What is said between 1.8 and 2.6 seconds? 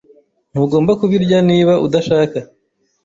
udashaka.